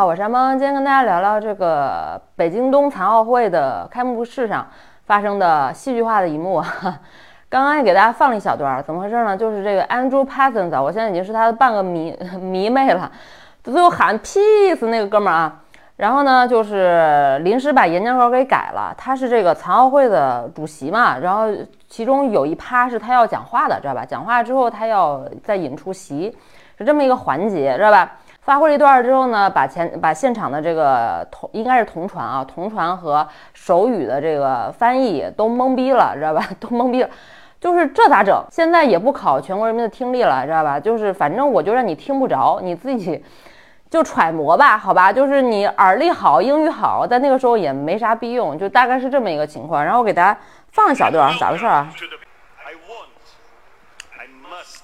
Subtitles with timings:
[0.00, 4.66] 好，我是山猫，今天跟大家聊聊这个北京冬残奥会的开幕式上
[5.04, 6.64] 发生的戏剧化的一幕。
[7.50, 9.36] 刚刚也给大家放了一小段，怎么回事呢？
[9.36, 13.12] 就是这个 Andrew Parsons，我现在已经是他的半个迷 迷妹了，
[13.62, 15.60] 最后喊 peace 那个哥们儿啊。
[15.96, 18.94] 然后呢，就是临时把演讲稿给改了。
[18.96, 21.42] 他是这个残奥会的主席嘛，然后
[21.90, 24.02] 其中有一趴是他要讲话的，知道吧？
[24.06, 26.34] 讲话之后他要再引出席，
[26.78, 28.10] 是这么一个环节，知道吧？
[28.42, 36.42] 发挥了一段之后呢，把前把现场的这个同应该是同传啊，同传和手语的这个翻译都懵逼了，知道吧？
[36.58, 37.10] 都懵逼了，
[37.60, 38.44] 就是这咋整？
[38.50, 40.80] 现在也不考全国人民的听力了，知道吧？
[40.80, 43.24] 就是反正我就让你听不着，你自己。
[43.90, 49.84] 就揣摩吧，好吧，就是你耳力好，英语好，在那个时候也没啥必用，就大概是这么一个情况。
[49.84, 50.38] 然后我给大家
[50.70, 51.92] 放一小段，咋回事啊？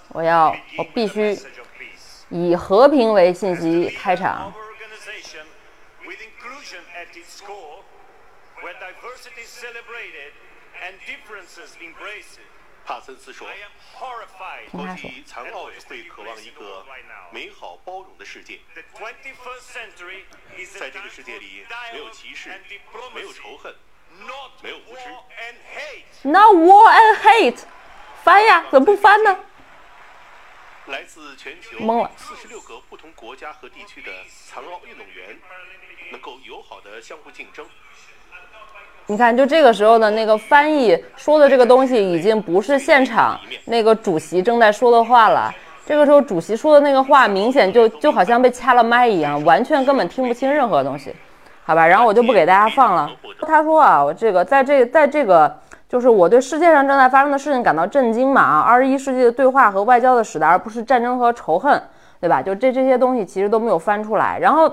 [0.09, 1.39] 我要，我必须
[2.29, 4.53] 以和平为信息开场。
[12.85, 13.49] 帕森斯说
[14.71, 16.85] ：“国际残奥委会渴望一个
[17.33, 18.61] 美好包容的世界，
[20.79, 22.51] 在这个世界里没有歧视，
[23.13, 23.75] 没有仇恨，
[24.63, 25.03] 没有无知。”
[26.23, 27.65] Not war and hate，
[28.23, 28.65] 翻呀？
[28.71, 29.37] 怎么不翻呢？
[30.89, 31.79] 来自全球
[32.17, 34.11] 四十六个不同国家和地区的
[34.49, 35.37] 残奥运动员
[36.13, 37.67] 能够友好的相互竞争。
[39.07, 45.53] 你看，就这个时候的那个翻译说的这个东西，已经不是现场那个主席正在说的话了。
[45.85, 51.15] 这个时候，主席说的那个话，明显就就好像被掐了麦一样，完全根本听不清任何东西，
[51.65, 51.85] 好吧？
[51.87, 53.11] 然后我就不给大家放了。
[53.47, 55.57] 他说啊，我这个在这在这个
[55.89, 61.83] 就是我对世界上正在发生的事情感到震惊嘛啊，二十一世纪的对话和外交的时代，而不是战争和仇恨，
[62.21, 62.43] 对吧？
[62.43, 64.39] 就这这些东西其实都没有翻出来。
[64.41, 64.71] 然后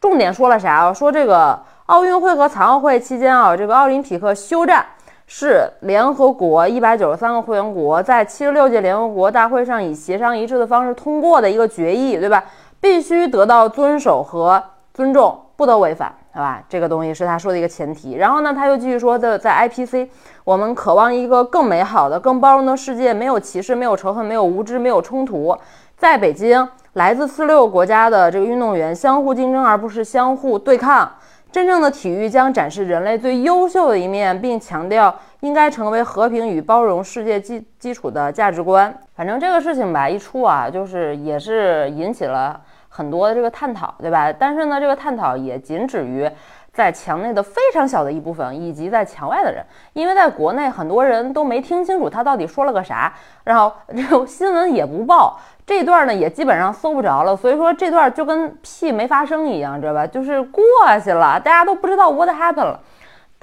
[0.00, 0.92] 重点说了啥啊？
[0.92, 1.58] 说这个。
[1.86, 4.82] 奥运会和残奥会期间啊，这个奥林匹克休战
[5.26, 12.42] 是联合国一百九十三个会员国在七十六届联合国大会上以协商一致的方式通过的一个决议，对吧？
[12.80, 14.64] 必须得到遵守和
[14.94, 16.60] 尊重，不得违反，对吧？
[16.68, 18.14] 这个东西是他说的一个前提。
[18.14, 20.08] 然后呢，他又继续说的，在 IPC，
[20.42, 25.56] 我们渴望一个更美好的、更包容的世界，没有歧视，没有仇恨，没有无知，没有冲突。
[25.96, 31.08] 在北京，来自四六国家的这个运动员相互竞争，而不是相互对抗。
[31.52, 38.92] 真正的体育将展示人类最优秀的一面，并强调应该成为和平与包容世界基基础的价值观。
[39.14, 42.60] 反正这个事情吧，一出啊，就是也是引起了
[42.96, 44.32] 很多的这个探讨，对吧？
[44.32, 46.30] 但是呢，这个探讨也仅止于
[46.72, 53.12] 在墙内的非常小的一部分，以及在墙外的人，因为在国内很多人都没听清楚他到底说了个啥，
[53.42, 55.36] 然后这个新闻也不报。
[55.66, 60.06] 这段呢也基本上搜不着了，所以说这段就跟屁没发生一样，知道吧？
[60.06, 60.62] 就是过
[61.02, 62.78] 去了，大家都不知道 what happened 了。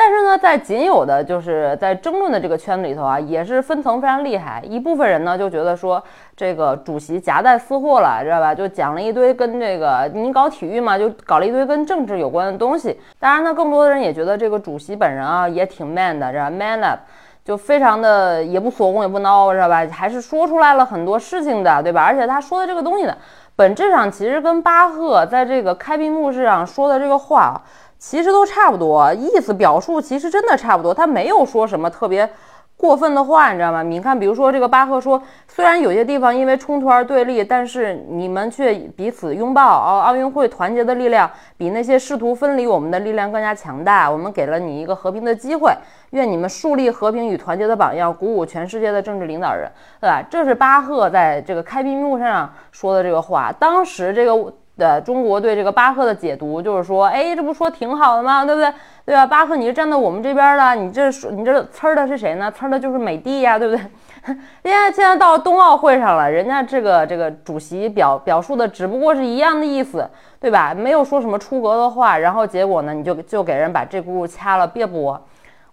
[0.03, 4.59] 但是呢，在仅有的就是在争论的这个圈子里头啊，也是分层非常厉害。
[4.65, 6.03] 一部分人呢就觉得说
[6.35, 8.55] 这个主席夹带私货了，知道吧？
[8.55, 12.99] 就讲了一堆跟这个你搞体育嘛，就搞了一堆跟政治有关的东西。
[13.19, 17.01] 当然呢，更多的人也觉得这个主席本人啊也挺 man 的，知道 man up。
[17.45, 19.85] 就非常的也不锁供也不孬，知道吧？
[19.91, 22.03] 还是说出来了很多事情的，对吧？
[22.03, 23.15] 而且他说的这个东西呢，
[23.55, 27.61] 本质上其实跟巴赫在这个开闭幕式上说的这个话，
[28.01, 30.91] 其实都差不多，意思表述其实真的差不多。
[30.91, 32.27] 他没有说什么特别。
[32.75, 33.83] 过分的话，你知道吗？
[33.83, 39.61] 你看，比如说这个巴赫说，虽然有些地方因为冲突而对立，但是你们却彼此拥抱。
[39.61, 44.09] 奥奥运会团结的力量比那些试图分离我们的力量更加强大。
[44.09, 45.71] 我们给了你一个和平的机会，
[46.09, 50.23] 愿你们树立和平与团结的榜样，鼓舞全世界的政治领导人，对吧？
[50.27, 53.51] 这是巴赫在这个开闭幕上说的这个话。
[53.51, 54.51] 当时这个。
[54.81, 58.43] 对中国对这个巴赫的解读就是说，哎，这不说挺好的吗？
[58.43, 58.73] 对不对？
[59.05, 59.27] 对吧？
[59.27, 62.51] 巴赫，你是站在我们这边的，你这说你这呲的是谁呢？
[62.51, 63.85] 呲的就是美帝呀，对不对？
[64.63, 70.07] 现在现在到冬奥会上了，人家这个这个主席表表述的只不过是一样的意思，
[70.39, 70.73] 对吧？
[70.73, 75.19] 没有说什么出格的话，然后结果呢，你就就给人把这轱辘掐了，别播。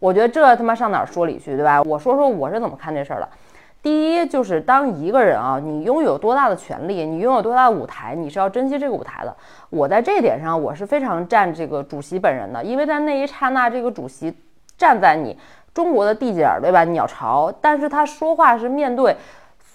[0.00, 1.82] 我觉得这他妈上哪儿说理去，对吧？
[1.82, 3.28] 我说说我是怎么看这事儿的。
[3.82, 9.34] 第一就是当一个人啊，你拥有多大的权利，你拥有多大的舞台，你是要珍惜这个舞台的。
[9.70, 14.36] 我在这点上，我是非常站这个主席本人的，因为在那一刹那，这个主席
[14.76, 15.38] 站在你
[15.72, 16.82] 中国的地界儿，对吧？
[16.84, 19.16] 鸟巢，但是他说话是面对。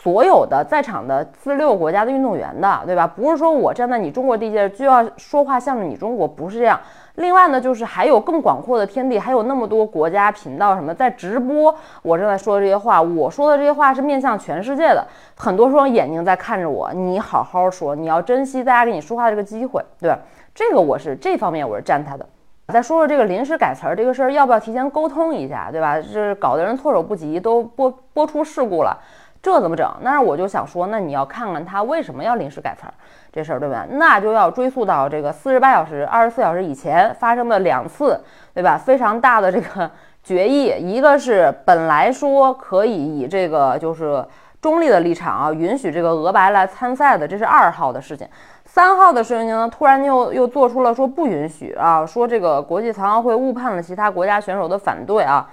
[0.04, 3.08] 所有的在场的四六个国家的运动员的，对吧？
[3.08, 6.78] 不是说我站在你中国地界就要说话向着你中国，不是这样。
[7.16, 11.74] 另外呢，就是还有更广阔的天地，还有那么多国家频道什么在直播。
[12.02, 15.08] 我正在说这些话，我说的这些话是面向全世界的，
[15.38, 16.92] 很多双眼睛在看着我。
[16.92, 20.20] 你好好说，你要珍惜大家给你说话这个机会，对吧？
[20.54, 22.26] 这个我是这方面我是站他的。
[22.70, 26.02] 再说说这个临时改词儿这个事儿，要不要提前沟通一下，对吧？
[26.02, 28.98] 这搞得人措手不及，都播播出事故了，
[29.44, 29.88] 这怎么整？
[30.02, 32.94] 那我就想说，那你要看看他为什么要临时改词儿
[33.30, 33.86] 这事儿，对吧？
[33.90, 38.18] 那就要追溯到这个四十八小时、二十四小时以前发生的两次，
[38.54, 38.78] 对吧？
[38.78, 39.92] 非常大的这个
[40.24, 44.26] 决议，一个是本来说可以以这个就是
[44.62, 48.26] 中立的立场啊，允许这个俄白来参赛的，这是二号的事情。
[48.64, 55.48] 三号的事情呢，突然又又做出了说不允许啊，说这个国际残奥会误判了其他国家选手的反对啊，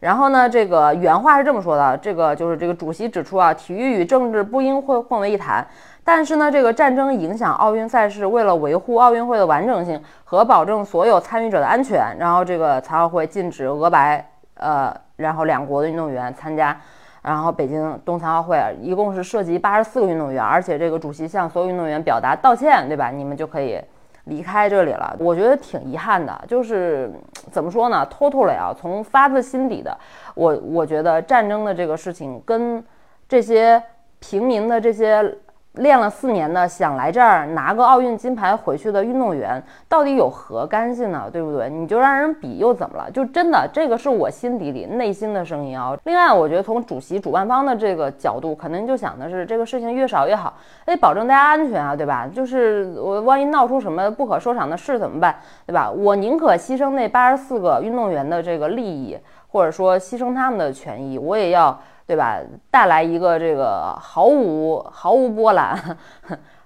[0.00, 5.66] 然后呢，这个原话是这么说的，这个就是这个主席指出啊，体育与政治不应混混为一谈，
[6.04, 16.76] 但是呢，这个战争影响奥运赛事，为了维护奥运会的完整性和保证所有参与者的安全，然后这个残奥会禁止俄白呃，然后两国的运动员参加。
[17.22, 23.10] 然后北京冬残奥会一共是涉及八十四个运动员，而且这个主席向所有运动员表达道歉，对吧？
[23.10, 23.80] 你们就可以
[24.26, 25.16] 离开这里了。
[25.18, 27.10] 我觉得挺遗憾的，就是
[27.50, 29.98] 怎么说呢？totally 啊，从发自心底的，
[30.36, 32.84] 我我觉得战争的这个事情跟
[33.28, 33.82] 这些
[34.20, 35.36] 平民的这些。
[35.76, 41.28] 练了四年的，想来这儿拿个奥运金牌回去的运动员，到底有何干系呢？
[41.32, 41.68] 对不对？
[41.68, 43.10] 你就让人比又怎么了？
[43.10, 45.96] 就真的这个是我心底里内心的声音啊。
[46.04, 52.26] 另外，我觉得从主席主办方的这个角度，肯定就想的是这个事情越少越好，得保证大家安全啊，对吧？
[52.26, 55.36] 就是我万一闹出什么不可收场的事怎么办？
[55.66, 55.90] 对吧？
[55.90, 59.18] 我宁可牺牲那八十四个运动员的这个利益，
[59.48, 61.78] 或者说牺牲他们的权益，我也要。
[62.06, 62.38] 对吧？
[62.70, 65.76] 带来一个这个毫无毫无波澜，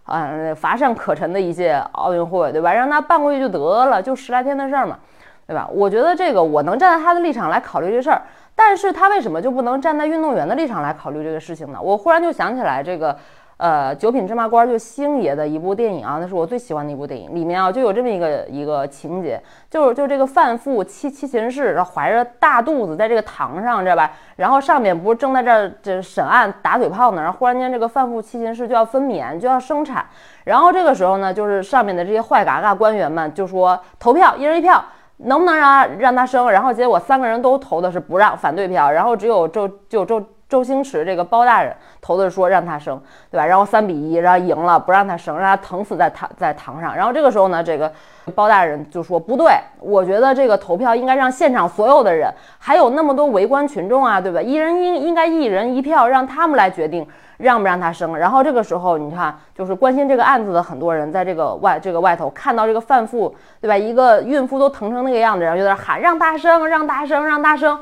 [0.04, 2.72] 啊，乏善可陈的一届奥运会，对吧？
[2.72, 4.98] 让他办过去就得了，就十来天的事儿嘛，
[5.46, 5.68] 对吧？
[5.72, 8.22] 我觉得这个我能站在他的立场来考虑这事儿，
[8.54, 11.78] 但是他为什么就不能站在运动员的立场来考虑这个事情呢？
[11.80, 13.16] 我忽然就想起来这个。
[13.60, 17.34] 呃，九品芝麻官就星爷的一部电影啊，那是我最喜欢的一部电影。
[17.34, 24.12] 里面啊就有这么一个一个情节，就是就这个范富七七擒士，然后怀着大肚子在这个堂上，知道吧？
[24.36, 30.06] 然后上面不是正在这儿这审案打嘴炮呢，然后忽然间这个范富七擒士就要分娩，就要生产。
[30.44, 34.82] 然后这个时候呢，就是上面的这些坏嘎嘎官员们就说投票，一人一票，
[35.18, 36.50] 能不能让让他生？
[36.50, 38.90] 然后结果三个人都投的是不让，反对票。
[38.90, 40.24] 然后只有周就周。
[40.50, 43.00] 周星驰这个包大人投的说让他生，
[43.30, 43.46] 对吧？
[43.46, 46.94] 然后三比一，然后赢了，不让他生，让他疼死在堂在堂上。
[46.94, 47.90] 然后这个时候呢，这个
[48.34, 54.42] 包大人就说不对，我觉得这个投票应该让现场所有的人，还有那么多围观群众啊，对吧？
[54.42, 57.06] 一人应应该一人一票，让他们来决定
[57.36, 58.18] 让不让他生。
[58.18, 63.76] 然后这个时候，你看，就是关心这个案子的很多人，在这个外这个外头看到这个范妇，对吧？
[63.76, 67.78] 一个孕妇都疼成那个样子，然后就在喊让大生，让大生，让大生。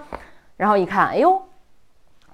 [0.59, 1.41] 然后一看，哎呦。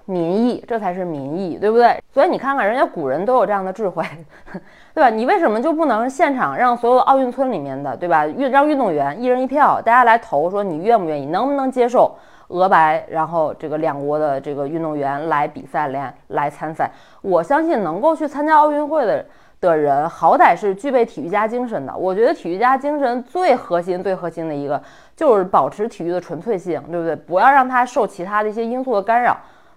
[0.05, 1.99] 民意，这才是民意，对不对？
[2.13, 4.03] 所以你看看，人家古人都有这样的智慧，
[4.93, 5.09] 对吧？
[5.09, 8.27] 你为什么就不能现场让所有奥运村里面的，对吧？
[8.27, 12.15] 运让运动员一人一票，大家来投，说你愿不愿意，能不能接受
[12.49, 16.91] 俄白，然后这个两国的这个运动员来比赛，来来参赛？
[17.23, 19.25] 我相信能够去参加奥运会的
[19.59, 21.97] 的人，好歹是具备体育家精神的。
[21.97, 24.79] 我觉得体育家精神最核心、最核心的一个
[25.15, 27.15] 就是保持体育的纯粹性，对不对？
[27.15, 29.35] 不要让它受其他的一些因素的干扰。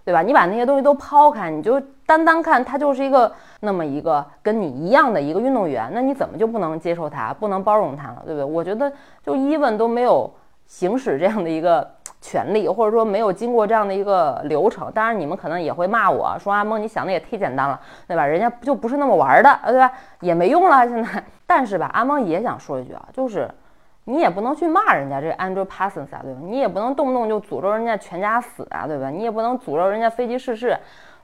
[0.08, 0.22] 对吧？
[0.22, 8.22] 你把那些东西都抛开，你就单单看他就是一个那么一个跟你一样的一个运动员，那你怎么就不能接受他，不能包容他了？
[8.25, 8.43] 对不对？
[8.43, 8.90] 我觉得
[9.22, 10.32] 就伊问都没有
[10.65, 11.86] 行使这样的一个
[12.22, 14.91] 权利，或者说没有经过这样的一个流程。
[14.93, 18.24] 当然，你们可能也会骂我说阿蒙，你想的也忒简单了，对吧？
[18.24, 19.93] 人家就不是那么玩的，对吧？
[20.20, 21.22] 也没用了现在。
[21.46, 23.46] 但是吧，阿蒙也想说一句啊，就是。
[24.08, 26.41] 你也不能去骂人家这 Andrew Parsons 啊，对吧？
[26.43, 29.10] 你也不能动不动就诅咒人家全家死啊，对吧？
[29.10, 30.74] 你也不能诅咒人家飞机失事，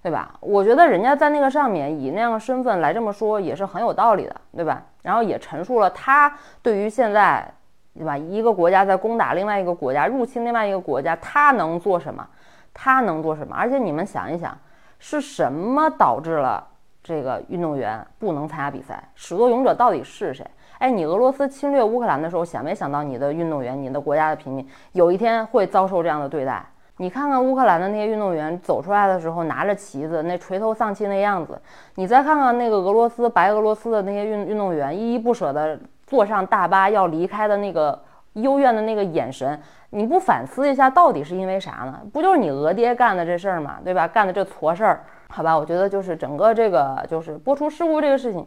[0.03, 0.35] 对吧？
[0.41, 4.83] 我觉得人家在那个上面以那样的身份来这么说也是很有道理的，对吧？
[5.00, 7.50] 然后也陈述了他对于现在，
[7.95, 8.19] 对吧？
[8.19, 12.29] 一个国家在攻打另外一个国家，入侵另外一个国家，他能做什么？
[12.75, 13.57] 他能做什么？
[13.57, 14.55] 而且你们想一想，
[14.99, 16.62] 是什么导致了
[17.03, 19.03] 这个运动员不能参加比赛？
[19.14, 20.47] 始作俑者到底是谁？
[20.85, 26.62] 哎，你俄罗斯侵略乌克兰的时候，想没想到你的运动员、你的国家的平民有一天会遭受这样的对待？
[26.99, 31.55] 你看看乌克兰的那些运动员走出来的时候，拿着旗子，那垂头丧气那样子；
[31.95, 37.99] 你再看看那个俄罗斯、白俄罗斯的那些运运动员，依依不舍地坐上大巴要离开的那个
[38.35, 41.99] 幽怨的那个眼神，你不反思一下，到底是因为啥呢？
[42.12, 43.79] 不就是你俄爹干的这事儿吗？
[43.83, 44.07] 对吧？
[44.07, 45.57] 干的这错事儿，好吧？
[45.57, 48.47] 我觉得就是整个这个就是播出事故这个事情。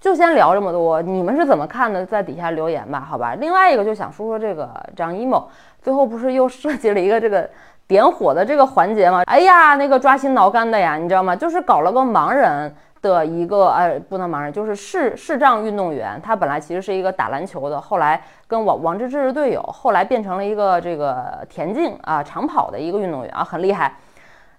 [0.00, 2.04] 就先聊这么多，你们是怎么看的？
[2.06, 3.34] 在底下留言吧，好吧。
[3.34, 5.48] 另外一个就想说说这个张一某，
[5.82, 7.48] 最后不是又设计了一个这个
[7.86, 9.22] 点火的这个环节吗？
[9.26, 11.34] 哎呀，那个抓心挠肝的呀，你知道吗？
[11.34, 12.74] 就是搞了个盲人。
[13.02, 16.20] 的一个呃，不能盲人，就是视视障运动员。
[16.20, 23.94] 他本来其实是一个打篮球的，后来跟王王治郅是队友，后来变成了一个这个田径啊长跑的一个运动员啊，很厉害。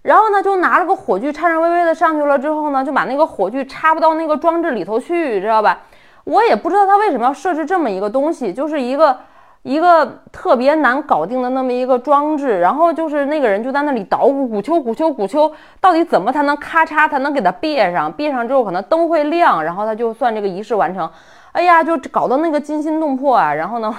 [0.07, 5.79] 然后呢，就拿了个火炬，颤颤巍巍的上去了之后呢，就把那个火炬插不到那个装置里头去，知道吧？
[6.23, 9.17] 我也不知道他为什么要设置这么一个东西，就是一个。
[9.63, 18.09] 一个特别难搞定的那么一个装置，然后就是那个人就在那里捣鼓，鼓秋鼓秋鼓秋，到底怎么才能咔嚓才能给它别上？
[18.09, 21.09] 别上之后可能灯会亮，然后他就算这个仪式完成。
[21.51, 23.53] 哎呀，就搞到那个惊心动魄啊！
[23.53, 23.93] 然后呢？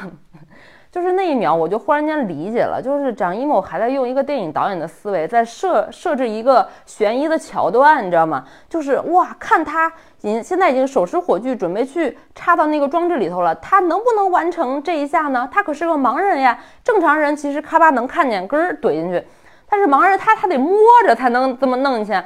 [0.91, 8.43] 就是那一秒，我就忽然间理解了，就是张艺谋还在用一个电影导演的思维，在设设置一个悬疑的桥段，你知道吗？
[8.71, 9.87] 就是哇，看他
[10.23, 15.47] 已经现在已经手持火炬，准备去插到那个装置里头了，他能不能完成这一下呢？
[15.53, 19.23] 他可是个盲人呀，正常人其实咔吧能看见，根儿怼进去，
[19.69, 20.75] 但是盲人他他得摸
[21.07, 22.23] 着才能这么弄进去，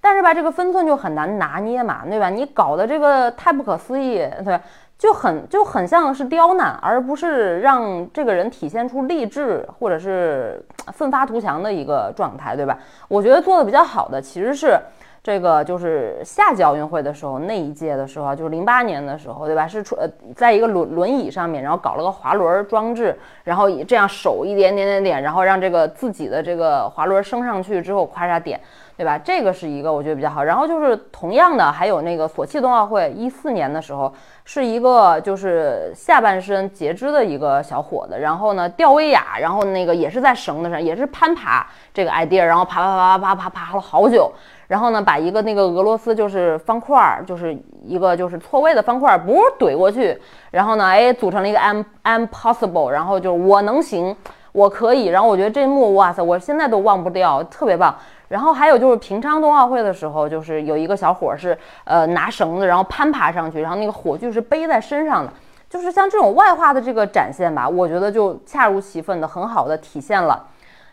[0.00, 2.30] 但是吧，这个分寸就很难拿捏嘛，对吧？
[2.30, 4.58] 你搞的这个太不可思议，对。
[4.98, 12.78] 就很就很像是刁难，而不是让这个人体现出励志或者是奋发图强的一个状态，对吧？
[13.08, 14.78] 我觉得做的比较好的其实是
[15.22, 19.66] 这个，就是夏季奥运会的时候那一届的时候，就是零八年的时候，对吧？
[19.68, 28.58] 是出呃，在一个轮轮椅上面，然后搞了个滑轮装置，然后以这样手一点点点点，然后让这个自己的这个滑轮升上去之后，咔嚓点。
[28.96, 29.18] 对吧？
[29.18, 30.42] 这个是一个我觉得比较好。
[30.42, 34.10] 然后就是同样的，还有那个索契冬奥会一四年的时候，
[34.44, 44.32] 是一个就是下半身截肢的一个小伙子，然后呢吊威亚，然后那个也是在绳子上，也是攀爬这个 idea，然后爬爬爬爬爬爬爬了好久，
[44.66, 50.18] 然后呢把一个那个俄罗斯就是方块儿，就是一个就是错位的方块儿，不怼过去，
[50.50, 54.16] 然后呢哎组成了一个 I'm I'm possible，然后就是我能行，
[54.52, 55.06] 我可以。
[55.06, 57.94] 然后我觉得这幕哇塞，我现在都忘不掉，特别棒。
[58.28, 65.32] 然后还有就是平昌冬奥会的时候，就是有一个小伙是呃拿绳子，然后攀爬上去，然后那个火炬是背在身上的，
[65.70, 70.44] 就是像这种外化的这个展现吧，我觉得就恰如其分的很好的体现了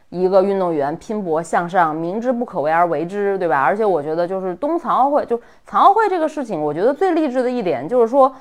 [0.09, 3.61] 一个运动员拼搏向上，明知不可为而为之，对吧？
[3.61, 8.31] 而且我觉得就是冬残奥会，就残奥会这个事情，我觉得最励志的一点就是说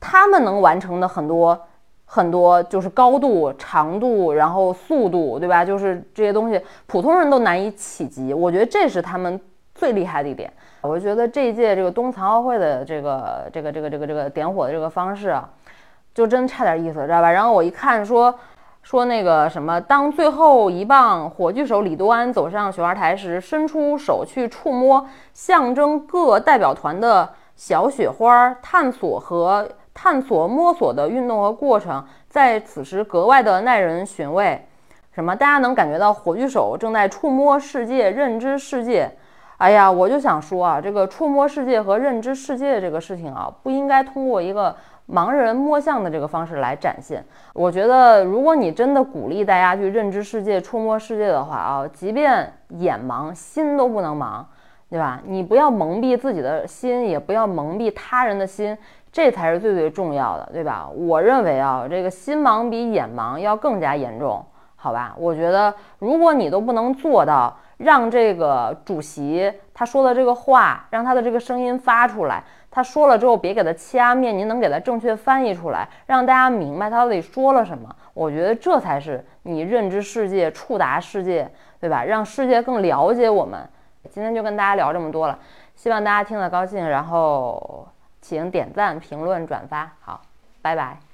[0.00, 1.58] 他们能完成的很多。
[2.14, 5.64] 很多就是高度、长度，然后速度，对吧？
[5.64, 8.34] 就是这些东西，普通人都难以企及。
[8.34, 9.40] 我觉得这是他们
[9.74, 10.52] 最厉害的一点。
[10.82, 15.48] 我觉得这一届这个冬残奥会的这个、这个、这个、这个、这个点火的这个方式啊，
[16.12, 17.32] 就真差点意思，知道吧？
[17.32, 18.34] 然后我一看说
[18.82, 29.66] 说那个什么，当最后一棒火炬手李多安走上雪花台时，伸出手去触摸象征各代表团的小雪花，探索和。
[30.02, 34.60] 探索摸索的运动和过程，在此时格外的耐人寻味。
[35.12, 35.36] 什么？
[35.36, 39.08] 大家能感觉到火炬手正在触摸世界、认知世界。
[39.58, 44.74] 哎呀，我就想说啊，这个触摸世界和认知世界这个事情啊，不应该通过一个
[45.08, 47.24] 盲人摸象的这个方式来展现。
[47.52, 54.44] 我觉得，如果你真的鼓励大家去认知世界、触摸世界的话啊，即便眼盲，心都不能盲，
[54.90, 55.20] 对吧？
[55.24, 58.76] 你不要蒙蔽自己的心，也不要蒙蔽他人的心。
[59.12, 60.88] 这才是最最重要的，对吧？
[60.88, 64.42] 我认为啊，这个心盲比眼盲要更加严重，
[64.74, 65.14] 好吧？
[65.18, 77.94] 我觉得，如果你都不能做到让这个主席他说的这个话，让他的这个声音发出来，他说了之后别给他掐灭，您能给他正确翻译出来，让大家明白他到底说了什么？
[78.14, 82.02] 我觉得这才是你认知世界、触达世界，对吧？
[82.02, 83.60] 让世界更了解我们。
[84.08, 85.38] 今天就跟大家聊这么多了，
[85.74, 87.86] 希望大家听得高兴，然后。
[88.22, 90.22] 请点赞、评论、转发，好，
[90.62, 91.11] 拜拜。